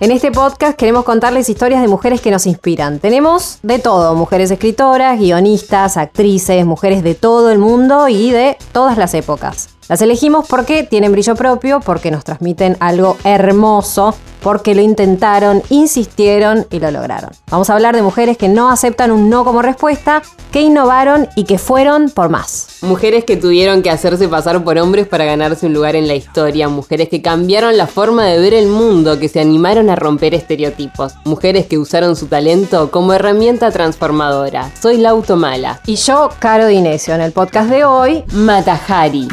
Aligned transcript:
En 0.00 0.10
este 0.10 0.32
podcast 0.32 0.76
queremos 0.76 1.04
contarles 1.04 1.48
historias 1.48 1.80
de 1.80 1.86
mujeres 1.86 2.20
que 2.20 2.32
nos 2.32 2.46
inspiran. 2.46 2.98
Tenemos 2.98 3.58
de 3.62 3.78
todo, 3.78 4.16
mujeres 4.16 4.50
escritoras, 4.50 5.20
guionistas, 5.20 5.96
actrices, 5.96 6.66
mujeres 6.66 7.04
de 7.04 7.14
todo 7.14 7.52
el 7.52 7.60
mundo 7.60 8.08
y 8.08 8.32
de 8.32 8.58
todas 8.72 8.98
las 8.98 9.14
épocas. 9.14 9.68
Las 9.88 10.02
elegimos 10.02 10.48
porque 10.48 10.82
tienen 10.82 11.12
brillo 11.12 11.36
propio, 11.36 11.78
porque 11.78 12.10
nos 12.10 12.24
transmiten 12.24 12.76
algo 12.80 13.16
hermoso, 13.22 14.16
porque 14.42 14.74
lo 14.74 14.82
intentaron, 14.82 15.62
insistieron 15.70 16.66
y 16.70 16.80
lo 16.80 16.90
lograron. 16.90 17.30
Vamos 17.50 17.70
a 17.70 17.74
hablar 17.74 17.94
de 17.94 18.02
mujeres 18.02 18.36
que 18.36 18.48
no 18.48 18.70
aceptan 18.70 19.12
un 19.12 19.30
no 19.30 19.44
como 19.44 19.62
respuesta, 19.62 20.22
que 20.50 20.62
innovaron 20.62 21.28
y 21.36 21.44
que 21.44 21.58
fueron 21.58 22.10
por 22.10 22.30
más. 22.30 22.63
Mujeres 22.84 23.24
que 23.24 23.38
tuvieron 23.38 23.80
que 23.80 23.88
hacerse 23.88 24.28
pasar 24.28 24.62
por 24.62 24.76
hombres 24.76 25.06
para 25.08 25.24
ganarse 25.24 25.66
un 25.66 25.72
lugar 25.72 25.96
en 25.96 26.06
la 26.06 26.14
historia, 26.14 26.68
mujeres 26.68 27.08
que 27.08 27.22
cambiaron 27.22 27.78
la 27.78 27.86
forma 27.86 28.26
de 28.26 28.38
ver 28.38 28.52
el 28.52 28.66
mundo, 28.66 29.18
que 29.18 29.30
se 29.30 29.40
animaron 29.40 29.88
a 29.88 29.96
romper 29.96 30.34
estereotipos, 30.34 31.14
mujeres 31.24 31.64
que 31.64 31.78
usaron 31.78 32.14
su 32.14 32.26
talento 32.26 32.90
como 32.90 33.14
herramienta 33.14 33.70
transformadora. 33.70 34.70
Soy 34.80 34.98
Lauto 34.98 35.36
Mala. 35.36 35.80
Y 35.86 35.96
yo, 35.96 36.28
Caro 36.38 36.66
Dinesio, 36.66 37.14
en 37.14 37.22
el 37.22 37.32
podcast 37.32 37.70
de 37.70 37.86
hoy, 37.86 38.22
Matajari. 38.32 39.28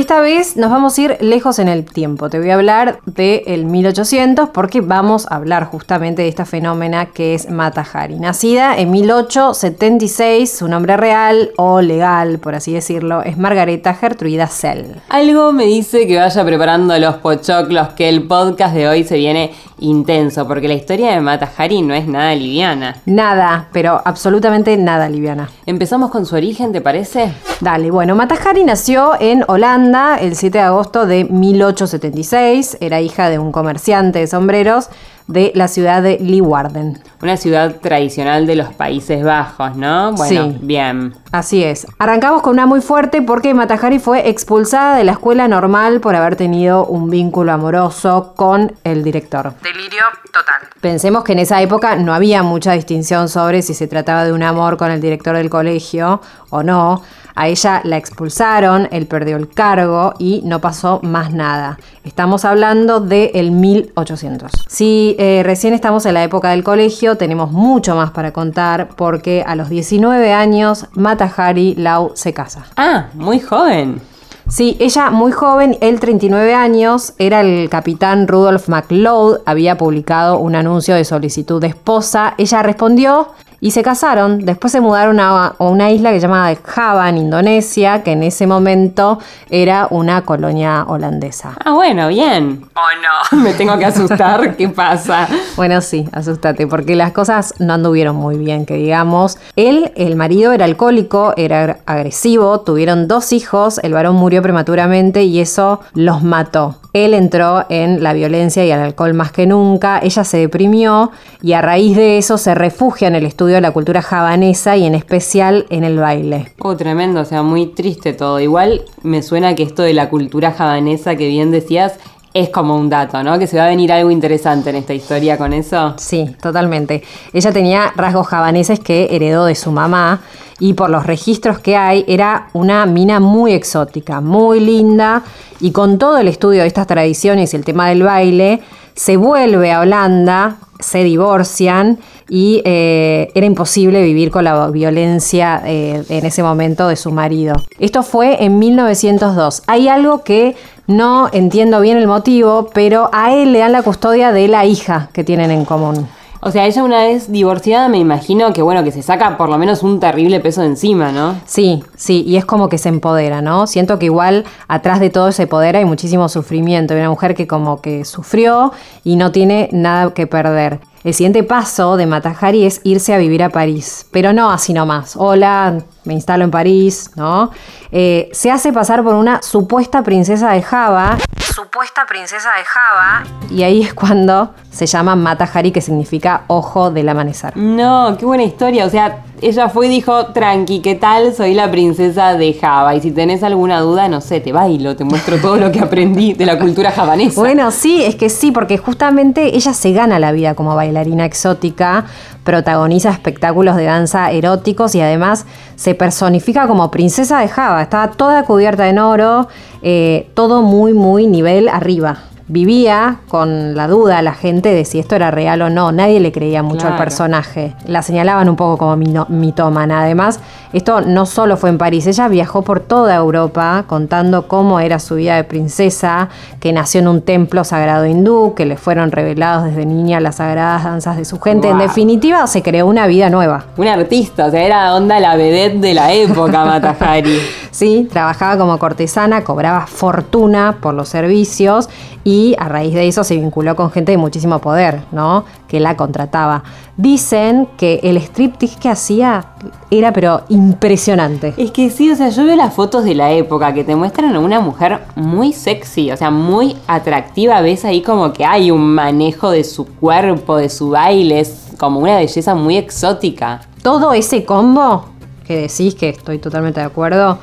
Esta 0.00 0.22
vez 0.22 0.56
nos 0.56 0.70
vamos 0.70 0.96
a 0.96 1.02
ir 1.02 1.18
lejos 1.20 1.58
en 1.58 1.68
el 1.68 1.84
tiempo. 1.84 2.30
Te 2.30 2.38
voy 2.38 2.48
a 2.48 2.54
hablar 2.54 3.00
del 3.04 3.66
1800 3.66 4.48
porque 4.48 4.80
vamos 4.80 5.26
a 5.30 5.34
hablar 5.34 5.66
justamente 5.66 6.22
de 6.22 6.28
esta 6.28 6.46
fenómena 6.46 7.10
que 7.12 7.34
es 7.34 7.50
Mata 7.50 7.84
Hari. 7.92 8.18
Nacida 8.18 8.78
en 8.78 8.92
1876, 8.92 10.50
su 10.50 10.68
nombre 10.68 10.96
real 10.96 11.50
o 11.58 11.82
legal, 11.82 12.38
por 12.38 12.54
así 12.54 12.72
decirlo, 12.72 13.20
es 13.22 13.36
Margareta 13.36 13.92
Gertruida 13.92 14.46
Sell. 14.46 15.02
Algo 15.10 15.52
me 15.52 15.66
dice 15.66 16.06
que 16.06 16.16
vaya 16.16 16.46
preparando 16.46 16.98
los 16.98 17.16
pochoclos, 17.16 17.88
que 17.88 18.08
el 18.08 18.26
podcast 18.26 18.74
de 18.74 18.88
hoy 18.88 19.04
se 19.04 19.18
viene 19.18 19.52
intenso, 19.80 20.48
porque 20.48 20.66
la 20.66 20.74
historia 20.74 21.10
de 21.10 21.20
Mata 21.20 21.50
Hari 21.54 21.82
no 21.82 21.92
es 21.92 22.06
nada 22.06 22.34
liviana. 22.34 22.96
Nada, 23.04 23.68
pero 23.70 24.00
absolutamente 24.02 24.74
nada 24.78 25.10
liviana. 25.10 25.50
Empezamos 25.66 26.10
con 26.10 26.24
su 26.24 26.36
origen, 26.36 26.72
¿te 26.72 26.80
parece? 26.80 27.34
Dale, 27.60 27.90
bueno, 27.90 28.14
Mata 28.14 28.36
Hari 28.42 28.64
nació 28.64 29.12
en 29.20 29.44
Holanda 29.46 29.89
el 29.94 30.36
7 30.36 30.58
de 30.58 30.64
agosto 30.64 31.06
de 31.06 31.24
1876. 31.24 32.78
Era 32.80 33.00
hija 33.00 33.28
de 33.28 33.38
un 33.38 33.52
comerciante 33.52 34.20
de 34.20 34.26
sombreros 34.26 34.88
de 35.26 35.52
la 35.54 35.68
ciudad 35.68 36.02
de 36.02 36.18
Leeuwarden. 36.18 36.98
Una 37.22 37.36
ciudad 37.36 37.76
tradicional 37.76 38.46
de 38.46 38.56
los 38.56 38.72
Países 38.72 39.22
Bajos, 39.22 39.76
¿no? 39.76 40.12
Bueno, 40.14 40.52
Sí. 40.52 40.58
bien. 40.60 41.14
Así 41.30 41.62
es. 41.62 41.86
Arrancamos 41.98 42.42
con 42.42 42.54
una 42.54 42.66
muy 42.66 42.80
fuerte 42.80 43.22
porque 43.22 43.54
Matahari 43.54 44.00
fue 44.00 44.28
expulsada 44.28 44.96
de 44.96 45.04
la 45.04 45.12
escuela 45.12 45.46
normal 45.46 46.00
por 46.00 46.16
haber 46.16 46.34
tenido 46.34 46.84
un 46.86 47.10
vínculo 47.10 47.52
amoroso 47.52 48.32
con 48.36 48.72
el 48.82 49.04
director. 49.04 49.54
Delirio 49.62 50.02
total. 50.32 50.68
Pensemos 50.80 51.22
que 51.22 51.32
en 51.32 51.38
esa 51.40 51.62
época 51.62 51.94
no 51.94 52.12
había 52.12 52.42
mucha 52.42 52.72
distinción 52.72 53.28
sobre 53.28 53.62
si 53.62 53.74
se 53.74 53.86
trataba 53.86 54.24
de 54.24 54.32
un 54.32 54.42
amor 54.42 54.76
con 54.76 54.90
el 54.90 55.00
director 55.00 55.36
del 55.36 55.48
colegio 55.50 56.20
o 56.50 56.62
no. 56.64 57.02
A 57.40 57.48
ella 57.48 57.80
la 57.84 57.96
expulsaron, 57.96 58.86
él 58.90 59.06
perdió 59.06 59.38
el 59.38 59.48
cargo 59.48 60.12
y 60.18 60.42
no 60.44 60.60
pasó 60.60 61.00
más 61.02 61.32
nada. 61.32 61.78
Estamos 62.04 62.44
hablando 62.44 63.00
del 63.00 63.50
1800. 63.50 64.52
Si 64.68 65.16
eh, 65.18 65.40
recién 65.42 65.72
estamos 65.72 66.04
en 66.04 66.12
la 66.12 66.22
época 66.22 66.50
del 66.50 66.62
colegio, 66.62 67.16
tenemos 67.16 67.50
mucho 67.50 67.96
más 67.96 68.10
para 68.10 68.34
contar 68.34 68.90
porque 68.94 69.42
a 69.46 69.54
los 69.56 69.70
19 69.70 70.34
años 70.34 70.84
Matahari 70.92 71.76
Lau 71.76 72.12
se 72.14 72.34
casa. 72.34 72.66
Ah, 72.76 73.06
muy 73.14 73.40
joven. 73.40 74.02
Sí, 74.46 74.76
ella 74.78 75.08
muy 75.08 75.32
joven, 75.32 75.78
él 75.80 75.98
39 75.98 76.52
años, 76.52 77.14
era 77.16 77.40
el 77.40 77.70
capitán 77.70 78.28
Rudolph 78.28 78.68
McLeod, 78.68 79.42
había 79.46 79.78
publicado 79.78 80.38
un 80.38 80.56
anuncio 80.56 80.94
de 80.94 81.04
solicitud 81.06 81.58
de 81.60 81.68
esposa, 81.68 82.34
ella 82.36 82.62
respondió 82.62 83.28
y 83.60 83.70
se 83.72 83.82
casaron. 83.82 84.44
Después 84.44 84.72
se 84.72 84.80
mudaron 84.80 85.20
a, 85.20 85.48
a 85.48 85.64
una 85.64 85.90
isla 85.90 86.10
que 86.10 86.20
se 86.20 86.26
llamaba 86.26 86.54
Java, 86.64 87.08
en 87.08 87.18
Indonesia, 87.18 88.02
que 88.02 88.12
en 88.12 88.22
ese 88.22 88.46
momento 88.46 89.18
era 89.50 89.86
una 89.90 90.22
colonia 90.22 90.84
holandesa. 90.86 91.52
Ah, 91.64 91.72
bueno, 91.72 92.08
bien. 92.08 92.64
¿O 92.74 93.36
no? 93.36 93.38
Me 93.42 93.52
tengo 93.54 93.78
que 93.78 93.84
asustar, 93.84 94.56
¿qué 94.56 94.68
pasa? 94.68 95.28
Bueno, 95.56 95.80
sí, 95.80 96.08
asústate, 96.12 96.66
porque 96.66 96.94
las 96.96 97.12
cosas 97.12 97.54
no 97.58 97.74
anduvieron 97.74 98.16
muy 98.16 98.38
bien, 98.38 98.66
que 98.66 98.74
digamos. 98.74 99.38
Él, 99.56 99.92
el 99.96 100.16
marido, 100.16 100.52
era 100.52 100.64
alcohólico, 100.64 101.34
era 101.36 101.78
agresivo, 101.86 102.60
tuvieron 102.60 103.08
dos 103.08 103.32
hijos, 103.32 103.78
el 103.82 103.92
varón 103.92 104.16
murió 104.16 104.42
prematuramente 104.42 105.24
y 105.24 105.40
eso 105.40 105.80
los 105.94 106.22
mató. 106.22 106.76
Él 106.92 107.14
entró 107.14 107.66
en 107.68 108.02
la 108.02 108.12
violencia 108.12 108.64
y 108.64 108.70
el 108.70 108.80
alcohol 108.80 109.14
más 109.14 109.30
que 109.30 109.46
nunca, 109.46 110.00
ella 110.02 110.24
se 110.24 110.38
deprimió 110.38 111.12
y 111.40 111.52
a 111.52 111.62
raíz 111.62 111.96
de 111.96 112.18
eso 112.18 112.36
se 112.36 112.54
refugia 112.54 113.06
en 113.06 113.14
el 113.14 113.26
estudio 113.26 113.49
de 113.54 113.60
la 113.60 113.72
cultura 113.72 114.02
javanesa 114.02 114.76
y 114.76 114.86
en 114.86 114.94
especial 114.94 115.66
en 115.70 115.84
el 115.84 115.98
baile. 115.98 116.52
Oh, 116.60 116.76
tremendo, 116.76 117.20
o 117.20 117.24
sea, 117.24 117.42
muy 117.42 117.66
triste 117.66 118.12
todo. 118.12 118.40
Igual 118.40 118.82
me 119.02 119.22
suena 119.22 119.54
que 119.54 119.62
esto 119.62 119.82
de 119.82 119.94
la 119.94 120.08
cultura 120.08 120.52
javanesa 120.52 121.16
que 121.16 121.28
bien 121.28 121.50
decías 121.50 121.94
es 122.32 122.48
como 122.50 122.76
un 122.76 122.88
dato, 122.88 123.22
¿no? 123.22 123.38
Que 123.38 123.46
se 123.46 123.56
va 123.56 123.64
a 123.64 123.68
venir 123.68 123.92
algo 123.92 124.10
interesante 124.10 124.70
en 124.70 124.76
esta 124.76 124.94
historia 124.94 125.36
con 125.36 125.52
eso. 125.52 125.94
Sí, 125.96 126.36
totalmente. 126.40 127.02
Ella 127.32 127.52
tenía 127.52 127.92
rasgos 127.96 128.28
javaneses 128.28 128.78
que 128.78 129.08
heredó 129.10 129.46
de 129.46 129.54
su 129.54 129.72
mamá 129.72 130.20
y 130.60 130.74
por 130.74 130.90
los 130.90 131.06
registros 131.06 131.58
que 131.58 131.76
hay 131.76 132.04
era 132.06 132.48
una 132.52 132.86
mina 132.86 133.18
muy 133.18 133.52
exótica, 133.52 134.20
muy 134.20 134.60
linda 134.60 135.24
y 135.58 135.72
con 135.72 135.98
todo 135.98 136.18
el 136.18 136.28
estudio 136.28 136.60
de 136.62 136.68
estas 136.68 136.86
tradiciones 136.86 137.52
y 137.52 137.56
el 137.56 137.64
tema 137.64 137.88
del 137.88 138.02
baile, 138.04 138.60
se 138.94 139.16
vuelve 139.16 139.72
a 139.72 139.80
Holanda, 139.80 140.56
se 140.80 141.04
divorcian 141.04 141.98
y 142.28 142.62
eh, 142.64 143.30
era 143.34 143.46
imposible 143.46 144.02
vivir 144.02 144.30
con 144.30 144.44
la 144.44 144.68
violencia 144.68 145.62
eh, 145.64 146.02
en 146.08 146.26
ese 146.26 146.42
momento 146.42 146.88
de 146.88 146.96
su 146.96 147.10
marido. 147.10 147.54
Esto 147.78 148.02
fue 148.02 148.44
en 148.44 148.58
1902. 148.58 149.62
Hay 149.66 149.88
algo 149.88 150.22
que 150.22 150.56
no 150.86 151.28
entiendo 151.32 151.80
bien 151.80 151.96
el 151.96 152.06
motivo, 152.06 152.70
pero 152.72 153.10
a 153.12 153.34
él 153.34 153.52
le 153.52 153.60
dan 153.60 153.72
la 153.72 153.82
custodia 153.82 154.32
de 154.32 154.48
la 154.48 154.64
hija 154.64 155.08
que 155.12 155.24
tienen 155.24 155.50
en 155.50 155.64
común. 155.64 156.08
O 156.42 156.50
sea, 156.50 156.66
ella 156.66 156.82
una 156.82 157.04
vez 157.04 157.30
divorciada 157.30 157.88
me 157.88 157.98
imagino 157.98 158.54
que 158.54 158.62
bueno, 158.62 158.82
que 158.82 158.92
se 158.92 159.02
saca 159.02 159.36
por 159.36 159.50
lo 159.50 159.58
menos 159.58 159.82
un 159.82 160.00
terrible 160.00 160.40
peso 160.40 160.62
de 160.62 160.68
encima, 160.68 161.12
¿no? 161.12 161.38
Sí, 161.44 161.84
sí, 161.96 162.24
y 162.26 162.36
es 162.36 162.46
como 162.46 162.70
que 162.70 162.78
se 162.78 162.88
empodera, 162.88 163.42
¿no? 163.42 163.66
Siento 163.66 163.98
que 163.98 164.06
igual 164.06 164.46
atrás 164.66 165.00
de 165.00 165.10
todo 165.10 165.28
ese 165.28 165.46
poder 165.46 165.76
hay 165.76 165.84
muchísimo 165.84 166.30
sufrimiento. 166.30 166.94
Hay 166.94 167.00
una 167.00 167.10
mujer 167.10 167.34
que 167.34 167.46
como 167.46 167.82
que 167.82 168.06
sufrió 168.06 168.72
y 169.04 169.16
no 169.16 169.32
tiene 169.32 169.68
nada 169.72 170.14
que 170.14 170.26
perder. 170.26 170.80
El 171.04 171.12
siguiente 171.12 171.42
paso 171.42 171.96
de 171.96 172.06
Matahari 172.06 172.64
es 172.64 172.80
irse 172.84 173.12
a 173.14 173.18
vivir 173.18 173.42
a 173.42 173.50
París, 173.50 174.06
pero 174.10 174.32
no 174.32 174.50
así 174.50 174.72
nomás. 174.72 175.16
Hola, 175.16 175.78
me 176.04 176.14
instalo 176.14 176.44
en 176.44 176.50
París, 176.50 177.10
¿no? 177.16 177.50
Eh, 177.92 178.28
se 178.32 178.50
hace 178.50 178.72
pasar 178.72 179.02
por 179.02 179.14
una 179.14 179.42
supuesta 179.42 180.02
princesa 180.02 180.50
de 180.52 180.62
Java 180.62 181.18
Supuesta 181.54 182.06
princesa 182.06 182.48
de 182.56 182.64
Java. 182.64 183.24
y 183.50 183.64
ahí 183.64 183.82
es 183.82 183.92
cuando 183.92 184.54
se 184.70 184.86
llama 184.86 185.16
Matahari, 185.16 185.72
que 185.72 185.80
significa 185.80 186.44
ojo 186.46 186.90
del 186.90 187.08
amanecer. 187.08 187.56
No, 187.56 188.16
qué 188.18 188.24
buena 188.24 188.44
historia. 188.44 188.86
O 188.86 188.90
sea, 188.90 189.24
ella 189.42 189.68
fue 189.68 189.86
y 189.86 189.90
dijo, 189.90 190.26
tranqui, 190.26 190.80
¿qué 190.80 190.94
tal? 190.94 191.34
Soy 191.34 191.54
la 191.54 191.70
princesa 191.70 192.34
de 192.34 192.54
Java. 192.54 192.94
Y 192.94 193.00
si 193.00 193.10
tenés 193.10 193.42
alguna 193.42 193.80
duda, 193.80 194.08
no 194.08 194.20
sé, 194.20 194.40
te 194.40 194.52
bailo, 194.52 194.94
te 194.94 195.04
muestro 195.04 195.38
todo 195.38 195.56
lo 195.56 195.72
que 195.72 195.80
aprendí 195.80 196.34
de 196.34 196.46
la 196.46 196.58
cultura 196.58 196.92
javanesa. 196.92 197.40
Bueno, 197.40 197.70
sí, 197.72 198.04
es 198.04 198.14
que 198.14 198.30
sí, 198.30 198.52
porque 198.52 198.78
justamente 198.78 199.56
ella 199.56 199.74
se 199.74 199.92
gana 199.92 200.18
la 200.18 200.32
vida 200.32 200.54
como 200.54 200.76
bailarina 200.76 201.24
exótica, 201.24 202.06
protagoniza 202.44 203.10
espectáculos 203.10 203.76
de 203.76 203.84
danza 203.84 204.30
eróticos 204.30 204.94
y 204.94 205.00
además 205.00 205.46
se 205.76 205.94
personifica 205.94 206.66
como 206.66 206.90
princesa 206.90 207.40
de 207.40 207.48
Java. 207.48 207.82
Estaba 207.82 208.10
toda 208.10 208.44
cubierta 208.44 208.88
en 208.88 208.98
oro, 208.98 209.48
eh, 209.82 210.30
todo 210.34 210.62
muy, 210.62 210.92
muy 210.92 211.26
nivel 211.26 211.68
arriba. 211.68 212.18
Vivía 212.48 213.18
con 213.28 213.76
la 213.76 213.86
duda 213.86 214.22
la 214.22 214.34
gente 214.34 214.74
de 214.74 214.84
si 214.84 214.98
esto 214.98 215.14
era 215.14 215.30
real 215.30 215.62
o 215.62 215.70
no. 215.70 215.92
Nadie 215.92 216.18
le 216.18 216.32
creía 216.32 216.64
mucho 216.64 216.88
al 216.88 216.96
personaje. 216.96 217.76
La 217.86 218.02
señalaban 218.02 218.48
un 218.48 218.56
poco 218.56 218.76
como 218.76 218.96
mitómana. 219.28 220.02
Además, 220.02 220.40
esto 220.72 221.00
no 221.00 221.26
solo 221.26 221.56
fue 221.56 221.70
en 221.70 221.78
París, 221.78 222.06
ella 222.06 222.28
viajó 222.28 222.62
por 222.62 222.80
toda 222.80 223.14
Europa 223.16 223.84
contando 223.86 224.46
cómo 224.46 224.80
era 224.80 224.98
su 224.98 225.16
vida 225.16 225.36
de 225.36 225.44
princesa, 225.44 226.28
que 226.60 226.72
nació 226.72 227.00
en 227.00 227.08
un 227.08 227.22
templo 227.22 227.64
sagrado 227.64 228.06
hindú, 228.06 228.54
que 228.54 228.66
le 228.66 228.76
fueron 228.76 229.10
revelados 229.10 229.64
desde 229.64 229.84
niña 229.86 230.20
las 230.20 230.36
sagradas 230.36 230.84
danzas 230.84 231.16
de 231.16 231.24
su 231.24 231.40
gente. 231.40 231.68
En 231.68 231.78
definitiva, 231.78 232.46
se 232.46 232.62
creó 232.62 232.86
una 232.86 233.06
vida 233.06 233.30
nueva. 233.30 233.64
Una 233.76 233.94
artista, 233.94 234.46
o 234.46 234.50
sea, 234.50 234.62
era 234.62 234.94
onda 234.94 235.18
la 235.18 235.36
vedette 235.36 235.80
de 235.80 235.94
la 235.94 236.12
época, 236.12 236.64
Matahari. 236.64 237.40
Sí, 237.70 238.08
trabajaba 238.10 238.56
como 238.58 238.78
cortesana, 238.78 239.42
cobraba 239.42 239.86
fortuna 239.86 240.78
por 240.80 240.94
los 240.94 241.08
servicios 241.08 241.88
y 242.24 242.54
a 242.58 242.68
raíz 242.68 242.94
de 242.94 243.08
eso 243.08 243.24
se 243.24 243.36
vinculó 243.36 243.76
con 243.76 243.90
gente 243.90 244.12
de 244.12 244.18
muchísimo 244.18 244.58
poder, 244.58 245.00
¿no? 245.12 245.44
Que 245.70 245.78
la 245.78 245.96
contrataba. 245.96 246.64
Dicen 246.96 247.68
que 247.76 248.00
el 248.02 248.16
striptease 248.16 248.76
que 248.80 248.88
hacía 248.88 249.44
era 249.88 250.12
pero 250.12 250.42
impresionante. 250.48 251.54
Es 251.56 251.70
que 251.70 251.90
sí, 251.90 252.10
o 252.10 252.16
sea, 252.16 252.30
yo 252.30 252.44
veo 252.44 252.56
las 252.56 252.74
fotos 252.74 253.04
de 253.04 253.14
la 253.14 253.30
época 253.30 253.72
que 253.72 253.84
te 253.84 253.94
muestran 253.94 254.34
a 254.34 254.40
una 254.40 254.58
mujer 254.58 254.98
muy 255.14 255.52
sexy, 255.52 256.10
o 256.10 256.16
sea, 256.16 256.32
muy 256.32 256.76
atractiva. 256.88 257.60
Ves 257.60 257.84
ahí 257.84 258.02
como 258.02 258.32
que 258.32 258.44
hay 258.44 258.72
un 258.72 258.94
manejo 258.94 259.52
de 259.52 259.62
su 259.62 259.86
cuerpo, 259.86 260.56
de 260.56 260.68
su 260.68 260.90
baile, 260.90 261.38
es 261.38 261.68
como 261.78 262.00
una 262.00 262.16
belleza 262.16 262.56
muy 262.56 262.76
exótica. 262.76 263.60
Todo 263.80 264.12
ese 264.12 264.44
combo 264.44 265.04
que 265.46 265.56
decís 265.56 265.94
que 265.94 266.08
estoy 266.08 266.38
totalmente 266.38 266.80
de 266.80 266.86
acuerdo, 266.86 267.38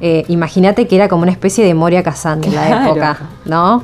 eh, 0.00 0.24
imagínate 0.28 0.86
que 0.86 0.94
era 0.94 1.08
como 1.08 1.22
una 1.22 1.32
especie 1.32 1.64
de 1.64 1.74
Moria 1.74 2.04
Kazan 2.04 2.44
en 2.44 2.54
la 2.54 2.86
época, 2.86 3.18
¿no? 3.44 3.82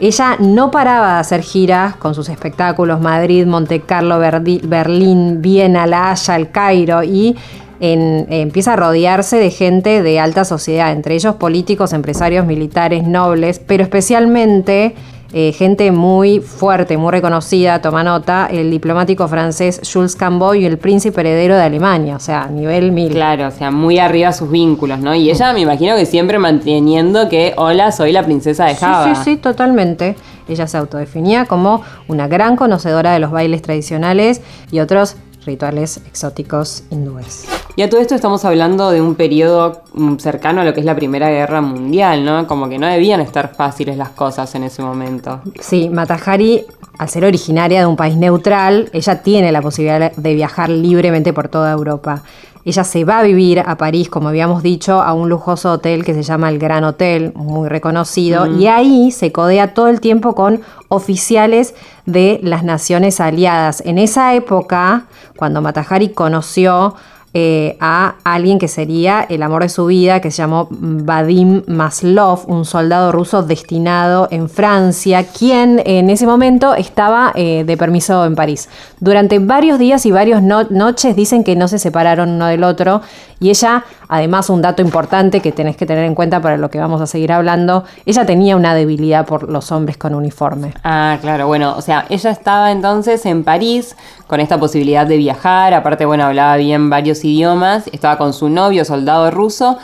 Ella 0.00 0.36
no 0.40 0.70
paraba 0.70 1.14
de 1.14 1.20
hacer 1.20 1.42
giras 1.42 1.94
con 1.96 2.14
sus 2.14 2.30
espectáculos 2.30 3.02
Madrid, 3.02 3.46
Monte 3.46 3.80
Carlo, 3.80 4.18
Berlín, 4.18 5.42
Viena, 5.42 5.86
La 5.86 6.10
Haya, 6.10 6.36
El 6.36 6.50
Cairo 6.50 7.02
y 7.02 7.36
empieza 7.80 8.72
a 8.72 8.76
rodearse 8.76 9.36
de 9.36 9.50
gente 9.50 10.02
de 10.02 10.18
alta 10.18 10.44
sociedad, 10.44 10.92
entre 10.92 11.14
ellos 11.14 11.34
políticos, 11.36 11.92
empresarios, 11.92 12.46
militares, 12.46 13.06
nobles, 13.06 13.58
pero 13.58 13.82
especialmente 13.82 14.94
eh, 15.32 15.52
gente 15.52 15.92
muy 15.92 16.40
fuerte, 16.40 16.96
muy 16.96 17.12
reconocida, 17.12 17.80
toma 17.80 18.02
nota, 18.02 18.48
el 18.50 18.70
diplomático 18.70 19.28
francés 19.28 19.80
Jules 19.90 20.16
Camboy 20.16 20.62
y 20.62 20.64
el 20.66 20.78
príncipe 20.78 21.20
heredero 21.20 21.54
de 21.56 21.62
Alemania, 21.62 22.16
o 22.16 22.20
sea, 22.20 22.44
a 22.44 22.48
nivel 22.48 22.92
mil. 22.92 23.12
Claro, 23.12 23.48
o 23.48 23.50
sea, 23.50 23.70
muy 23.70 23.98
arriba 23.98 24.32
sus 24.32 24.50
vínculos, 24.50 24.98
¿no? 24.98 25.14
Y 25.14 25.30
ella 25.30 25.52
me 25.52 25.60
imagino 25.60 25.94
que 25.96 26.06
siempre 26.06 26.38
manteniendo 26.38 27.28
que, 27.28 27.54
hola, 27.56 27.92
soy 27.92 28.12
la 28.12 28.24
princesa 28.24 28.64
de 28.66 28.74
Sí, 28.74 28.80
Java. 28.80 29.14
sí, 29.14 29.22
sí, 29.24 29.36
totalmente. 29.36 30.16
Ella 30.48 30.66
se 30.66 30.76
autodefinía 30.78 31.44
como 31.44 31.82
una 32.08 32.26
gran 32.26 32.56
conocedora 32.56 33.12
de 33.12 33.20
los 33.20 33.30
bailes 33.30 33.62
tradicionales 33.62 34.40
y 34.72 34.80
otros 34.80 35.16
rituales 35.46 35.98
exóticos 36.08 36.82
hindúes. 36.90 37.44
Y 37.76 37.82
a 37.82 37.88
todo 37.88 38.00
esto 38.00 38.14
estamos 38.14 38.44
hablando 38.44 38.90
de 38.90 39.00
un 39.00 39.14
periodo 39.14 39.82
mm, 39.94 40.16
cercano 40.16 40.60
a 40.60 40.64
lo 40.64 40.74
que 40.74 40.80
es 40.80 40.86
la 40.86 40.96
Primera 40.96 41.30
Guerra 41.30 41.60
Mundial, 41.60 42.24
¿no? 42.24 42.46
Como 42.46 42.68
que 42.68 42.78
no 42.78 42.86
debían 42.86 43.20
estar 43.20 43.54
fáciles 43.54 43.96
las 43.96 44.10
cosas 44.10 44.54
en 44.54 44.64
ese 44.64 44.82
momento. 44.82 45.40
Sí, 45.60 45.88
Matahari, 45.88 46.64
al 46.98 47.08
ser 47.08 47.24
originaria 47.24 47.80
de 47.80 47.86
un 47.86 47.96
país 47.96 48.16
neutral, 48.16 48.90
ella 48.92 49.22
tiene 49.22 49.52
la 49.52 49.62
posibilidad 49.62 50.12
de 50.12 50.34
viajar 50.34 50.68
libremente 50.68 51.32
por 51.32 51.48
toda 51.48 51.72
Europa. 51.72 52.22
Ella 52.64 52.84
se 52.84 53.04
va 53.04 53.20
a 53.20 53.22
vivir 53.22 53.60
a 53.60 53.78
París, 53.78 54.10
como 54.10 54.28
habíamos 54.28 54.62
dicho, 54.62 55.00
a 55.00 55.14
un 55.14 55.30
lujoso 55.30 55.72
hotel 55.72 56.04
que 56.04 56.12
se 56.12 56.22
llama 56.22 56.50
el 56.50 56.58
Gran 56.58 56.84
Hotel, 56.84 57.32
muy 57.34 57.70
reconocido, 57.70 58.46
y 58.46 58.66
ahí 58.66 59.12
se 59.12 59.32
codea 59.32 59.72
todo 59.72 59.88
el 59.88 60.00
tiempo 60.02 60.34
con 60.34 60.60
oficiales 60.88 61.74
de 62.04 62.38
las 62.42 62.62
naciones 62.62 63.18
aliadas. 63.18 63.82
En 63.86 63.96
esa 63.96 64.34
época, 64.34 65.06
cuando 65.36 65.62
Matahari 65.62 66.10
conoció 66.10 66.96
eh, 67.32 67.76
a 67.80 68.16
alguien 68.24 68.58
que 68.58 68.66
sería 68.66 69.24
el 69.28 69.42
amor 69.42 69.62
de 69.62 69.68
su 69.68 69.86
vida, 69.86 70.20
que 70.20 70.30
se 70.32 70.38
llamó 70.38 70.66
Vadim 70.70 71.62
Maslov, 71.68 72.40
un 72.48 72.64
soldado 72.64 73.12
ruso 73.12 73.42
destinado 73.42 74.26
en 74.30 74.48
Francia, 74.48 75.24
quien 75.24 75.80
en 75.86 76.10
ese 76.10 76.26
momento 76.26 76.74
estaba 76.74 77.32
eh, 77.36 77.62
de 77.64 77.76
permiso 77.76 78.24
en 78.24 78.34
París. 78.34 78.68
Durante 78.98 79.38
varios 79.38 79.78
días 79.78 80.04
y 80.06 80.10
varias 80.10 80.42
no- 80.42 80.64
noches 80.70 81.14
dicen 81.14 81.44
que 81.44 81.54
no 81.54 81.68
se 81.68 81.78
separaron 81.78 82.30
uno 82.30 82.46
del 82.46 82.64
otro 82.64 83.00
y 83.40 83.50
ella, 83.50 83.84
además 84.08 84.50
un 84.50 84.62
dato 84.62 84.82
importante 84.82 85.40
que 85.40 85.50
tenés 85.50 85.76
que 85.76 85.86
tener 85.86 86.04
en 86.04 86.14
cuenta 86.14 86.40
para 86.40 86.58
lo 86.58 86.70
que 86.70 86.78
vamos 86.78 87.00
a 87.00 87.06
seguir 87.06 87.32
hablando, 87.32 87.84
ella 88.04 88.26
tenía 88.26 88.54
una 88.54 88.74
debilidad 88.74 89.26
por 89.26 89.50
los 89.50 89.72
hombres 89.72 89.96
con 89.96 90.14
uniforme. 90.14 90.74
Ah, 90.84 91.16
claro, 91.20 91.46
bueno, 91.46 91.74
o 91.76 91.80
sea, 91.80 92.04
ella 92.10 92.30
estaba 92.30 92.70
entonces 92.70 93.24
en 93.24 93.42
París 93.42 93.96
con 94.26 94.40
esta 94.40 94.60
posibilidad 94.60 95.06
de 95.06 95.16
viajar, 95.16 95.72
aparte, 95.72 96.04
bueno, 96.04 96.24
hablaba 96.24 96.56
bien 96.56 96.90
varios 96.90 97.24
idiomas, 97.24 97.88
estaba 97.92 98.18
con 98.18 98.32
su 98.34 98.50
novio, 98.50 98.84
soldado 98.84 99.30
ruso. 99.30 99.78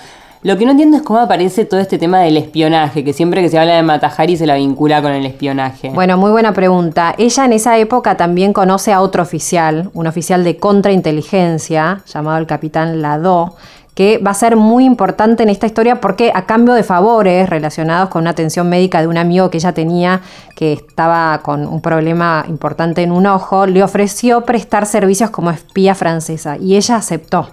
Lo 0.47 0.57
que 0.57 0.65
no 0.65 0.71
entiendo 0.71 0.97
es 0.99 1.03
cómo 1.03 1.19
aparece 1.19 1.65
todo 1.65 1.81
este 1.81 1.99
tema 1.99 2.21
del 2.21 2.37
espionaje, 2.37 3.03
que 3.03 3.13
siempre 3.13 3.43
que 3.43 3.49
se 3.49 3.59
habla 3.59 3.75
de 3.75 3.83
Matahari 3.83 4.37
se 4.37 4.47
la 4.47 4.55
vincula 4.55 5.03
con 5.03 5.11
el 5.11 5.27
espionaje. 5.27 5.91
Bueno, 5.91 6.19
muy 6.19 6.31
buena 6.31 6.53
pregunta. 6.53 7.17
Ella 7.19 7.47
en 7.47 7.53
esa 7.53 7.77
época 7.79 8.17
también 8.17 8.53
conoce 8.53 8.93
a 8.93 9.01
otro 9.01 9.25
oficial, 9.25 9.91
un 9.93 10.07
oficial 10.07 10.45
de 10.45 10.57
contrainteligencia, 10.57 12.03
llamado 12.07 12.39
el 12.39 12.47
capitán 12.47 13.03
Lado, 13.03 13.57
que 13.97 14.19
va 14.19 14.31
a 14.31 14.35
ser 14.35 14.55
muy 14.55 14.85
importante 14.85 15.43
en 15.43 15.49
esta 15.49 15.67
historia 15.67 16.01
porque 16.01 16.31
a 16.33 16.47
cambio 16.47 16.75
de 16.75 16.85
favores 16.85 17.51
relacionados 17.51 18.09
con 18.09 18.21
una 18.21 18.31
atención 18.31 18.69
médica 18.69 19.01
de 19.01 19.09
un 19.09 19.19
amigo 19.19 19.51
que 19.51 19.59
ella 19.59 19.73
tenía 19.73 20.21
que 20.55 20.75
estaba 20.75 21.41
con 21.43 21.67
un 21.67 21.81
problema 21.81 22.45
importante 22.49 23.03
en 23.03 23.11
un 23.11 23.27
ojo, 23.27 23.67
le 23.67 23.83
ofreció 23.83 24.43
prestar 24.43 24.87
servicios 24.87 25.31
como 25.31 25.51
espía 25.51 25.97
francesa 25.97 26.57
y 26.57 26.77
ella 26.77 26.95
aceptó. 26.95 27.49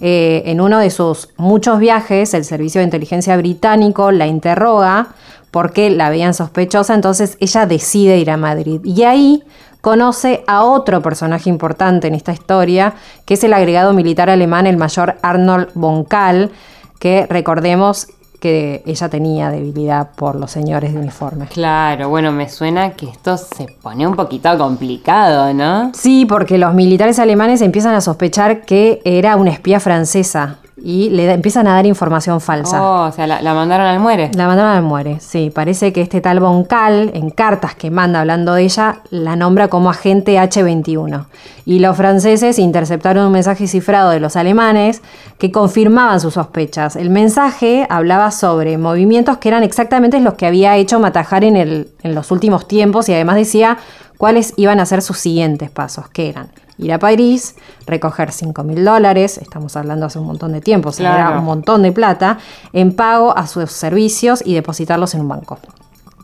Eh, 0.00 0.42
en 0.46 0.60
uno 0.60 0.78
de 0.78 0.90
sus 0.90 1.28
muchos 1.36 1.78
viajes, 1.78 2.32
el 2.34 2.44
Servicio 2.44 2.80
de 2.80 2.86
Inteligencia 2.86 3.36
Británico 3.36 4.10
la 4.12 4.26
interroga 4.26 5.08
porque 5.50 5.90
la 5.90 6.10
veían 6.10 6.32
sospechosa, 6.32 6.94
entonces 6.94 7.36
ella 7.40 7.66
decide 7.66 8.18
ir 8.18 8.30
a 8.30 8.36
Madrid. 8.36 8.80
Y 8.84 9.02
ahí 9.02 9.42
conoce 9.80 10.44
a 10.46 10.64
otro 10.64 11.02
personaje 11.02 11.50
importante 11.50 12.06
en 12.06 12.14
esta 12.14 12.32
historia, 12.32 12.94
que 13.24 13.34
es 13.34 13.44
el 13.44 13.52
agregado 13.52 13.92
militar 13.92 14.30
alemán, 14.30 14.66
el 14.66 14.76
mayor 14.76 15.16
Arnold 15.22 15.70
von 15.74 16.04
Kahl, 16.04 16.50
que 16.98 17.26
recordemos 17.28 18.08
que 18.40 18.82
ella 18.86 19.08
tenía 19.08 19.50
debilidad 19.50 20.10
por 20.16 20.34
los 20.34 20.50
señores 20.50 20.92
de 20.92 20.98
uniforme. 20.98 21.46
Claro, 21.46 22.08
bueno, 22.08 22.32
me 22.32 22.48
suena 22.48 22.90
que 22.90 23.06
esto 23.06 23.36
se 23.36 23.66
pone 23.80 24.06
un 24.06 24.16
poquito 24.16 24.56
complicado, 24.58 25.52
¿no? 25.54 25.92
Sí, 25.94 26.26
porque 26.26 26.58
los 26.58 26.74
militares 26.74 27.18
alemanes 27.18 27.60
empiezan 27.60 27.94
a 27.94 28.00
sospechar 28.00 28.62
que 28.62 29.00
era 29.04 29.36
una 29.36 29.50
espía 29.50 29.78
francesa 29.78 30.58
y 30.82 31.10
le 31.10 31.26
da- 31.26 31.34
empiezan 31.34 31.66
a 31.66 31.74
dar 31.74 31.86
información 31.86 32.40
falsa. 32.40 32.82
Oh, 32.82 33.06
o 33.08 33.12
sea, 33.12 33.26
la, 33.26 33.42
la 33.42 33.54
mandaron 33.54 33.86
al 33.86 34.00
muere. 34.00 34.30
La 34.34 34.46
mandaron 34.46 34.72
al 34.72 34.82
muere, 34.82 35.18
sí. 35.20 35.50
Parece 35.54 35.92
que 35.92 36.00
este 36.00 36.20
tal 36.20 36.40
Von 36.40 36.64
Kahl, 36.64 37.10
en 37.14 37.30
cartas 37.30 37.74
que 37.74 37.90
manda 37.90 38.20
hablando 38.20 38.54
de 38.54 38.62
ella, 38.62 39.00
la 39.10 39.36
nombra 39.36 39.68
como 39.68 39.90
agente 39.90 40.36
H21. 40.36 41.26
Y 41.66 41.78
los 41.78 41.96
franceses 41.96 42.58
interceptaron 42.58 43.26
un 43.26 43.32
mensaje 43.32 43.66
cifrado 43.68 44.10
de 44.10 44.20
los 44.20 44.36
alemanes 44.36 45.02
que 45.38 45.52
confirmaban 45.52 46.20
sus 46.20 46.34
sospechas. 46.34 46.96
El 46.96 47.10
mensaje 47.10 47.86
hablaba 47.90 48.30
sobre 48.30 48.76
movimientos 48.78 49.38
que 49.38 49.48
eran 49.48 49.62
exactamente 49.62 50.18
los 50.20 50.34
que 50.34 50.46
había 50.46 50.76
hecho 50.76 50.98
Matajari 50.98 51.48
en, 51.48 51.56
el- 51.56 51.88
en 52.02 52.14
los 52.14 52.30
últimos 52.30 52.66
tiempos 52.66 53.08
y 53.08 53.14
además 53.14 53.36
decía 53.36 53.78
cuáles 54.16 54.54
iban 54.56 54.80
a 54.80 54.86
ser 54.86 55.00
sus 55.02 55.18
siguientes 55.18 55.70
pasos, 55.70 56.08
que 56.08 56.28
eran 56.28 56.48
ir 56.80 56.92
a 56.92 56.98
París, 56.98 57.56
recoger 57.86 58.32
5 58.32 58.62
mil 58.64 58.84
dólares, 58.84 59.38
estamos 59.38 59.76
hablando 59.76 60.06
hace 60.06 60.18
un 60.18 60.26
montón 60.26 60.52
de 60.52 60.60
tiempo, 60.60 60.88
o 60.90 60.92
sea, 60.92 61.12
Claro. 61.14 61.30
era 61.30 61.38
un 61.38 61.44
montón 61.44 61.82
de 61.82 61.92
plata, 61.92 62.38
en 62.72 62.92
pago 62.94 63.36
a 63.36 63.46
sus 63.46 63.70
servicios 63.70 64.42
y 64.44 64.54
depositarlos 64.54 65.14
en 65.14 65.20
un 65.22 65.28
banco. 65.28 65.58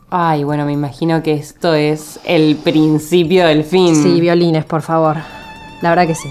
Ay, 0.09 0.43
bueno, 0.45 0.65
me 0.65 0.71
imagino 0.71 1.21
que 1.21 1.33
esto 1.33 1.73
es 1.73 2.19
el 2.23 2.55
principio 2.55 3.45
del 3.45 3.63
fin. 3.65 3.93
Sí, 3.95 4.21
violines, 4.21 4.63
por 4.63 4.81
favor. 4.81 5.17
La 5.81 5.89
verdad 5.89 6.07
que 6.07 6.15
sí. 6.15 6.29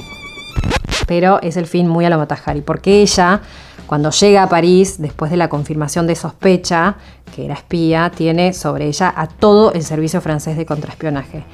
Pero 1.06 1.40
es 1.42 1.56
el 1.56 1.66
fin 1.66 1.86
muy 1.86 2.04
a 2.04 2.10
lo 2.10 2.18
Matajari, 2.18 2.62
porque 2.62 3.02
ella, 3.02 3.40
cuando 3.86 4.10
llega 4.10 4.42
a 4.42 4.48
París, 4.48 4.96
después 4.98 5.30
de 5.30 5.36
la 5.36 5.48
confirmación 5.48 6.06
de 6.06 6.14
sospecha, 6.14 6.96
que 7.34 7.44
era 7.44 7.54
espía, 7.54 8.10
tiene 8.14 8.52
sobre 8.52 8.86
ella 8.86 9.12
a 9.14 9.26
todo 9.26 9.72
el 9.72 9.82
servicio 9.82 10.20
francés 10.20 10.56
de 10.56 10.66
contraespionaje. 10.66 11.44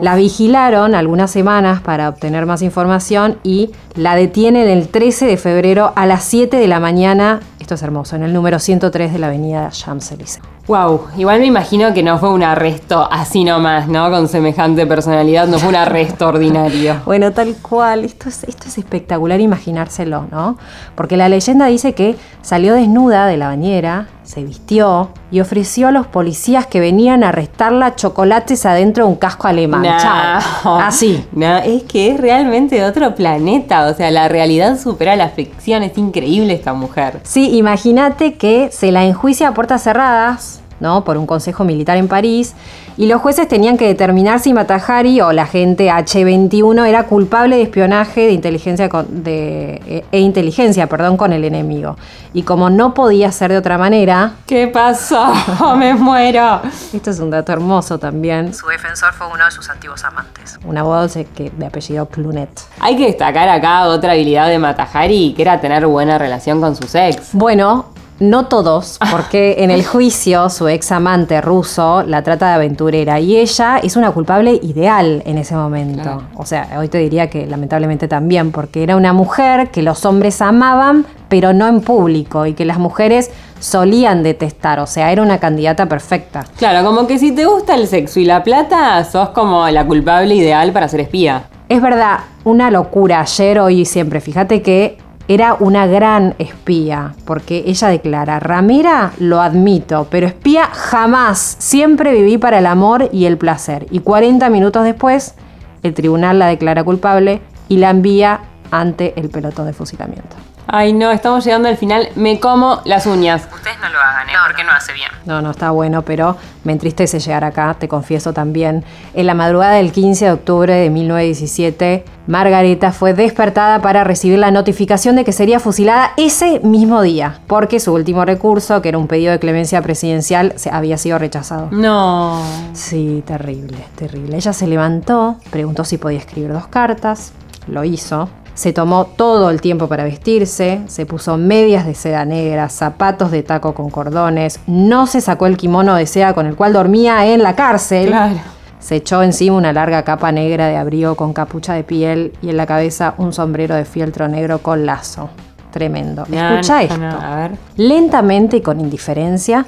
La 0.00 0.14
vigilaron 0.14 0.94
algunas 0.94 1.30
semanas 1.30 1.80
para 1.80 2.08
obtener 2.08 2.46
más 2.46 2.62
información 2.62 3.38
y 3.42 3.70
la 3.94 4.14
detienen 4.14 4.68
el 4.68 4.88
13 4.88 5.26
de 5.26 5.36
febrero 5.36 5.92
a 5.96 6.06
las 6.06 6.24
7 6.24 6.56
de 6.56 6.68
la 6.68 6.80
mañana, 6.80 7.40
esto 7.58 7.74
es 7.74 7.82
hermoso, 7.82 8.16
en 8.16 8.22
el 8.22 8.32
número 8.32 8.58
103 8.58 9.12
de 9.12 9.18
la 9.18 9.26
avenida 9.26 9.68
Champs-Élysées. 9.70 10.51
Wow, 10.68 11.08
igual 11.16 11.40
me 11.40 11.46
imagino 11.46 11.92
que 11.92 12.04
no 12.04 12.18
fue 12.18 12.30
un 12.30 12.44
arresto 12.44 13.08
así 13.10 13.42
nomás, 13.42 13.88
¿no? 13.88 14.08
Con 14.10 14.28
semejante 14.28 14.86
personalidad, 14.86 15.48
no 15.48 15.58
fue 15.58 15.70
un 15.70 15.74
arresto 15.74 16.28
ordinario. 16.28 17.00
Bueno, 17.04 17.32
tal 17.32 17.56
cual. 17.56 18.04
Esto 18.04 18.28
es, 18.28 18.44
esto 18.44 18.68
es 18.68 18.78
espectacular 18.78 19.40
imaginárselo, 19.40 20.26
¿no? 20.30 20.56
Porque 20.94 21.16
la 21.16 21.28
leyenda 21.28 21.66
dice 21.66 21.94
que 21.94 22.16
salió 22.42 22.74
desnuda 22.74 23.26
de 23.26 23.36
la 23.36 23.48
bañera, 23.48 24.06
se 24.24 24.44
vistió 24.44 25.10
y 25.30 25.40
ofreció 25.40 25.88
a 25.88 25.92
los 25.92 26.06
policías 26.06 26.66
que 26.66 26.80
venían 26.80 27.24
a 27.24 27.30
arrestarla 27.30 27.96
chocolates 27.96 28.64
adentro 28.66 29.04
de 29.04 29.10
un 29.10 29.16
casco 29.16 29.48
alemán. 29.48 29.82
No. 29.82 29.98
Chao. 29.98 30.78
Así. 30.78 31.26
No, 31.32 31.58
es 31.58 31.82
que 31.84 32.12
es 32.12 32.20
realmente 32.20 32.76
de 32.76 32.84
otro 32.84 33.14
planeta. 33.14 33.86
O 33.86 33.94
sea, 33.94 34.10
la 34.10 34.28
realidad 34.28 34.78
supera 34.78 35.16
la 35.16 35.28
ficción. 35.28 35.82
Es 35.82 35.98
increíble 35.98 36.54
esta 36.54 36.72
mujer. 36.72 37.20
Sí, 37.24 37.56
imagínate 37.56 38.34
que 38.34 38.70
se 38.72 38.92
la 38.92 39.04
enjuicia 39.04 39.48
a 39.48 39.54
puertas 39.54 39.82
cerradas, 39.82 40.61
¿no? 40.82 41.04
por 41.04 41.16
un 41.16 41.26
consejo 41.26 41.64
militar 41.64 41.96
en 41.96 42.08
París, 42.08 42.54
y 42.98 43.06
los 43.06 43.22
jueces 43.22 43.48
tenían 43.48 43.78
que 43.78 43.86
determinar 43.86 44.38
si 44.40 44.52
Matahari 44.52 45.22
o 45.22 45.32
la 45.32 45.46
gente 45.46 45.88
H21 45.88 46.84
era 46.86 47.04
culpable 47.04 47.56
de 47.56 47.62
espionaje 47.62 48.22
de 48.26 48.32
inteligencia 48.32 48.88
con- 48.90 49.24
de, 49.24 49.80
e- 49.86 50.04
e 50.12 50.20
inteligencia 50.20 50.86
perdón, 50.88 51.16
con 51.16 51.32
el 51.32 51.44
enemigo. 51.44 51.96
Y 52.34 52.42
como 52.42 52.68
no 52.70 52.92
podía 52.94 53.30
ser 53.32 53.50
de 53.52 53.58
otra 53.58 53.78
manera, 53.78 54.32
¿Qué 54.46 54.68
pasó? 54.68 55.32
Me 55.76 55.94
muero. 55.94 56.60
esto 56.92 57.10
es 57.10 57.18
un 57.20 57.30
dato 57.30 57.52
hermoso 57.52 57.98
también, 57.98 58.52
Su 58.52 58.66
defensor 58.68 59.12
fue 59.14 59.26
uno 59.32 59.44
de 59.44 59.50
sus 59.50 59.70
antiguos 59.70 60.04
amantes. 60.04 60.58
un 60.64 60.76
abogado 60.76 61.08
de 61.08 61.66
apellido 61.66 62.06
Clunet. 62.06 62.50
Hay 62.80 62.96
que 62.96 63.06
destacar 63.06 63.48
acá 63.48 63.84
otra 63.88 64.12
habilidad 64.12 64.48
de 64.48 64.58
Matahari, 64.58 65.32
que 65.34 65.42
era 65.42 65.60
tener 65.60 65.86
buena 65.86 66.18
relación 66.18 66.60
con 66.60 66.76
sus 66.76 66.94
ex. 66.94 67.30
Bueno, 67.32 67.86
no 68.22 68.46
todos, 68.46 68.98
porque 69.10 69.56
en 69.58 69.70
el 69.70 69.84
juicio 69.84 70.48
su 70.48 70.68
ex 70.68 70.92
amante 70.92 71.40
ruso 71.40 72.02
la 72.04 72.22
trata 72.22 72.48
de 72.48 72.54
aventurera 72.54 73.20
y 73.20 73.36
ella 73.36 73.78
es 73.78 73.96
una 73.96 74.12
culpable 74.12 74.58
ideal 74.62 75.22
en 75.26 75.38
ese 75.38 75.54
momento. 75.54 76.02
Claro. 76.02 76.22
O 76.36 76.46
sea, 76.46 76.68
hoy 76.78 76.88
te 76.88 76.98
diría 76.98 77.28
que 77.28 77.46
lamentablemente 77.46 78.08
también, 78.08 78.52
porque 78.52 78.82
era 78.82 78.96
una 78.96 79.12
mujer 79.12 79.70
que 79.70 79.82
los 79.82 80.04
hombres 80.04 80.40
amaban, 80.40 81.04
pero 81.28 81.52
no 81.52 81.66
en 81.66 81.80
público, 81.80 82.46
y 82.46 82.54
que 82.54 82.64
las 82.64 82.78
mujeres 82.78 83.30
solían 83.58 84.22
detestar. 84.22 84.80
O 84.80 84.86
sea, 84.86 85.12
era 85.12 85.22
una 85.22 85.38
candidata 85.38 85.86
perfecta. 85.86 86.44
Claro, 86.56 86.84
como 86.86 87.06
que 87.06 87.18
si 87.18 87.32
te 87.32 87.46
gusta 87.46 87.74
el 87.74 87.86
sexo 87.86 88.20
y 88.20 88.24
la 88.24 88.42
plata, 88.42 89.02
sos 89.04 89.30
como 89.30 89.68
la 89.68 89.86
culpable 89.86 90.34
ideal 90.34 90.72
para 90.72 90.88
ser 90.88 91.00
espía. 91.00 91.44
Es 91.68 91.80
verdad, 91.80 92.20
una 92.44 92.70
locura 92.70 93.20
ayer, 93.20 93.58
hoy 93.60 93.80
y 93.80 93.84
siempre. 93.84 94.20
Fíjate 94.20 94.62
que 94.62 94.98
era 95.28 95.54
una 95.54 95.86
gran 95.86 96.34
espía, 96.38 97.14
porque 97.24 97.64
ella 97.66 97.88
declara, 97.88 98.40
ramera 98.40 99.12
lo 99.18 99.40
admito, 99.40 100.06
pero 100.10 100.26
espía 100.26 100.66
jamás. 100.66 101.56
Siempre 101.58 102.12
viví 102.12 102.38
para 102.38 102.58
el 102.58 102.66
amor 102.66 103.08
y 103.12 103.26
el 103.26 103.38
placer. 103.38 103.86
Y 103.90 104.00
40 104.00 104.48
minutos 104.50 104.84
después, 104.84 105.34
el 105.82 105.94
tribunal 105.94 106.38
la 106.38 106.46
declara 106.46 106.84
culpable 106.84 107.40
y 107.68 107.78
la 107.78 107.90
envía 107.90 108.40
ante 108.72 109.12
el 109.20 109.28
pelotón 109.28 109.66
de 109.66 109.74
fusilamiento. 109.74 110.34
Ay, 110.66 110.92
no, 110.92 111.10
estamos 111.10 111.44
llegando 111.44 111.68
al 111.68 111.76
final. 111.76 112.08
Me 112.14 112.40
como 112.40 112.80
las 112.84 113.06
uñas. 113.06 113.46
Ustedes 113.52 113.76
no 113.80 113.90
lo 113.90 113.98
hagan, 113.98 114.28
¿eh? 114.28 114.32
Porque 114.46 114.64
no 114.64 114.72
hace 114.72 114.92
bien. 114.92 115.10
No, 115.26 115.42
no 115.42 115.50
está 115.50 115.70
bueno, 115.70 116.02
pero 116.02 116.36
me 116.64 116.72
entristece 116.72 117.18
llegar 117.18 117.44
acá, 117.44 117.76
te 117.78 117.88
confieso 117.88 118.32
también. 118.32 118.84
En 119.12 119.26
la 119.26 119.34
madrugada 119.34 119.74
del 119.74 119.92
15 119.92 120.24
de 120.24 120.32
octubre 120.32 120.72
de 120.72 120.88
1917, 120.88 122.04
Margareta 122.26 122.92
fue 122.92 123.12
despertada 123.12 123.82
para 123.82 124.04
recibir 124.04 124.38
la 124.38 124.50
notificación 124.50 125.16
de 125.16 125.24
que 125.24 125.32
sería 125.32 125.60
fusilada 125.60 126.12
ese 126.16 126.60
mismo 126.60 127.02
día, 127.02 127.40
porque 127.48 127.78
su 127.78 127.92
último 127.92 128.24
recurso, 128.24 128.80
que 128.80 128.88
era 128.88 128.98
un 128.98 129.08
pedido 129.08 129.32
de 129.32 129.40
clemencia 129.40 129.82
presidencial, 129.82 130.54
se 130.56 130.70
había 130.70 130.96
sido 130.96 131.18
rechazado. 131.18 131.68
No. 131.72 132.40
Sí, 132.72 133.22
terrible, 133.26 133.84
terrible. 133.96 134.36
Ella 134.36 134.52
se 134.52 134.66
levantó, 134.66 135.36
preguntó 135.50 135.84
si 135.84 135.98
podía 135.98 136.18
escribir 136.20 136.52
dos 136.52 136.68
cartas, 136.68 137.32
lo 137.66 137.84
hizo. 137.84 138.30
Se 138.54 138.72
tomó 138.72 139.06
todo 139.06 139.50
el 139.50 139.60
tiempo 139.60 139.88
para 139.88 140.04
vestirse, 140.04 140.82
se 140.86 141.06
puso 141.06 141.38
medias 141.38 141.86
de 141.86 141.94
seda 141.94 142.24
negra, 142.24 142.68
zapatos 142.68 143.30
de 143.30 143.42
taco 143.42 143.72
con 143.72 143.88
cordones, 143.88 144.60
no 144.66 145.06
se 145.06 145.20
sacó 145.22 145.46
el 145.46 145.56
kimono 145.56 145.94
de 145.94 146.06
seda 146.06 146.34
con 146.34 146.46
el 146.46 146.54
cual 146.54 146.72
dormía 146.74 147.26
en 147.26 147.42
la 147.42 147.56
cárcel. 147.56 148.08
Claro. 148.08 148.34
Se 148.78 148.96
echó 148.96 149.22
encima 149.22 149.56
una 149.56 149.72
larga 149.72 150.02
capa 150.02 150.32
negra 150.32 150.66
de 150.66 150.76
abrigo 150.76 151.14
con 151.14 151.32
capucha 151.32 151.72
de 151.74 151.84
piel 151.84 152.32
y 152.42 152.50
en 152.50 152.56
la 152.56 152.66
cabeza 152.66 153.14
un 153.16 153.32
sombrero 153.32 153.74
de 153.74 153.84
fieltro 153.84 154.28
negro 154.28 154.58
con 154.58 154.84
lazo. 154.84 155.30
Tremendo. 155.70 156.24
No, 156.28 156.50
Escucha 156.50 156.74
no, 156.74 156.80
esto. 156.80 156.98
no, 156.98 157.08
a 157.20 157.36
ver. 157.36 157.52
Lentamente 157.76 158.58
y 158.58 158.60
con 158.60 158.80
indiferencia, 158.80 159.64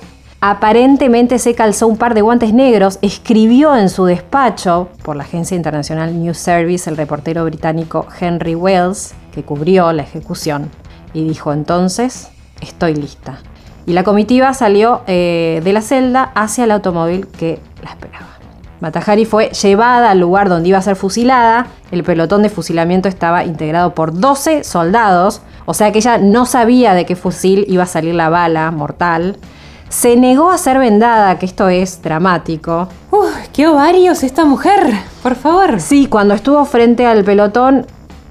aparentemente 0.50 1.38
se 1.38 1.54
calzó 1.54 1.86
un 1.86 1.96
par 1.96 2.12
de 2.12 2.20
guantes 2.20 2.52
negros, 2.52 2.98
escribió 3.00 3.74
en 3.76 3.88
su 3.88 4.04
despacho 4.04 4.90
por 5.02 5.16
la 5.16 5.22
agencia 5.22 5.56
internacional 5.56 6.22
News 6.22 6.36
Service 6.36 6.90
el 6.90 6.98
reportero 6.98 7.46
británico 7.46 8.06
Henry 8.20 8.54
Wells, 8.54 9.14
que 9.32 9.42
cubrió 9.42 9.90
la 9.94 10.02
ejecución, 10.02 10.70
y 11.14 11.26
dijo 11.26 11.50
entonces, 11.54 12.28
estoy 12.60 12.94
lista. 12.94 13.38
Y 13.86 13.94
la 13.94 14.04
comitiva 14.04 14.52
salió 14.52 15.00
eh, 15.06 15.62
de 15.64 15.72
la 15.72 15.80
celda 15.80 16.30
hacia 16.34 16.64
el 16.64 16.72
automóvil 16.72 17.26
que 17.26 17.58
la 17.82 17.88
esperaba. 17.88 18.28
Matahari 18.80 19.24
fue 19.24 19.48
llevada 19.48 20.10
al 20.10 20.20
lugar 20.20 20.50
donde 20.50 20.68
iba 20.68 20.76
a 20.76 20.82
ser 20.82 20.96
fusilada. 20.96 21.68
El 21.90 22.04
pelotón 22.04 22.42
de 22.42 22.50
fusilamiento 22.50 23.08
estaba 23.08 23.44
integrado 23.44 23.94
por 23.94 24.12
12 24.12 24.62
soldados, 24.62 25.40
o 25.64 25.72
sea 25.72 25.90
que 25.90 26.00
ella 26.00 26.18
no 26.18 26.44
sabía 26.44 26.92
de 26.92 27.06
qué 27.06 27.16
fusil 27.16 27.64
iba 27.66 27.84
a 27.84 27.86
salir 27.86 28.14
la 28.14 28.28
bala 28.28 28.70
mortal. 28.72 29.38
Se 29.88 30.16
negó 30.16 30.50
a 30.50 30.58
ser 30.58 30.78
vendada, 30.78 31.38
que 31.38 31.46
esto 31.46 31.68
es 31.68 32.02
dramático. 32.02 32.88
Uf, 33.10 33.48
qué 33.52 33.68
ovarios 33.68 34.22
esta 34.22 34.44
mujer. 34.44 34.92
Por 35.22 35.34
favor. 35.36 35.80
Sí, 35.80 36.06
cuando 36.06 36.34
estuvo 36.34 36.64
frente 36.64 37.06
al 37.06 37.24
pelotón, 37.24 37.86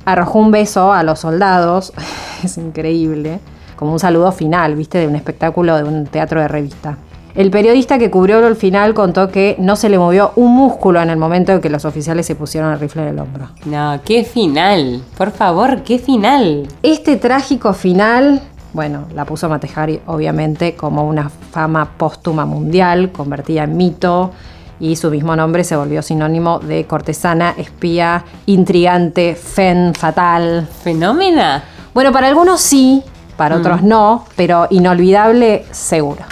arrojó 0.06 0.40
un 0.40 0.52
beso 0.52 0.92
a 0.92 1.04
los 1.04 1.20
soldados. 1.20 1.94
Es 2.44 2.58
increíble. 2.58 3.40
Como 3.78 3.94
un 3.94 4.00
saludo 4.00 4.32
final, 4.34 4.76
viste, 4.76 4.98
de 4.98 5.08
un 5.08 5.16
espectáculo 5.16 5.78
de 5.78 5.86
un 5.86 6.06
teatro 6.06 6.42
de 6.42 6.50
revista. 6.50 6.98
El 7.36 7.50
periodista 7.50 7.98
que 7.98 8.12
cubrió 8.12 8.46
el 8.46 8.56
final 8.56 8.94
contó 8.94 9.30
que 9.30 9.56
no 9.58 9.76
se 9.76 9.90
le 9.90 9.98
movió 9.98 10.34
un 10.36 10.54
músculo 10.54 11.02
en 11.02 11.10
el 11.10 11.18
momento 11.18 11.52
en 11.52 11.62
que 11.62 11.70
los 11.70 11.84
oficiales 11.84 12.28
se 12.28 12.36
pusieron 12.36 12.72
el 12.72 12.80
rifle 12.80 13.02
en 13.02 13.08
el 13.08 13.20
hombro. 13.20 13.48
No, 13.66 14.00
qué 14.06 14.24
final. 14.24 15.02
Por 15.18 15.32
favor, 15.32 15.82
qué 15.82 15.98
final. 15.98 16.68
Este 16.84 17.16
trágico 17.16 17.74
final, 17.74 18.42
bueno, 18.74 19.06
la 19.14 19.26
puso 19.26 19.48
Matejari 19.48 20.02
obviamente 20.08 20.76
como 20.76 21.08
una 21.08 21.30
fama 21.30 21.92
póstuma 21.98 22.46
mundial, 22.46 23.12
convertida 23.12 23.64
en 23.64 23.78
mito, 23.78 24.32
y 24.80 24.96
su 24.96 25.10
mismo 25.10 25.36
nombre 25.36 25.64
se 25.64 25.76
volvió 25.76 26.02
sinónimo 26.02 26.60
de 26.60 26.86
cortesana, 26.86 27.54
espía, 27.58 28.26
intrigante, 28.48 29.36
fen, 29.36 29.94
fatal. 29.94 30.68
Fenómena. 30.84 31.64
Bueno, 31.94 32.12
para 32.12 32.28
algunos 32.28 32.60
sí, 32.60 33.04
para 33.38 33.56
otros 33.56 33.84
no, 33.84 34.26
pero 34.36 34.68
inolvidable 34.72 35.66
seguro. 35.72 36.24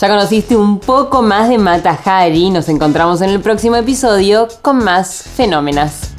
Ya 0.00 0.08
conociste 0.08 0.56
un 0.56 0.80
poco 0.80 1.22
más 1.22 1.48
de 1.48 1.56
Mata 1.56 1.96
Hari. 2.04 2.50
Nos 2.50 2.68
encontramos 2.68 3.20
en 3.20 3.30
el 3.30 3.40
próximo 3.40 3.76
episodio 3.76 4.48
con 4.60 4.82
más 4.82 5.22
fenómenas. 5.22 6.13